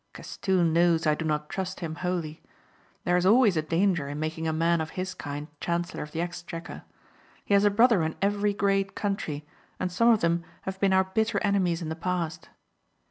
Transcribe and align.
Castoon 0.15 0.73
knows 0.73 1.05
I 1.05 1.13
do 1.13 1.25
not 1.25 1.47
trust 1.47 1.81
him 1.81 1.93
wholly. 1.97 2.41
There 3.03 3.17
is 3.17 3.25
always 3.27 3.55
a 3.55 3.61
danger 3.61 4.09
in 4.09 4.19
making 4.19 4.47
a 4.47 4.51
man 4.51 4.81
of 4.81 4.89
his 4.97 5.13
kind 5.13 5.47
Chancellor 5.59 6.01
of 6.01 6.11
the 6.11 6.19
Exchequer. 6.21 6.81
He 7.45 7.53
has 7.53 7.65
a 7.65 7.69
brother 7.69 8.01
in 8.01 8.15
every 8.19 8.51
great 8.55 8.95
country 8.95 9.45
and 9.79 9.91
some 9.91 10.09
of 10.09 10.21
them 10.21 10.43
have 10.63 10.79
been 10.79 10.91
our 10.91 11.03
bitter 11.03 11.39
enemies 11.43 11.83
in 11.83 11.89
the 11.89 11.95
past. 11.95 12.49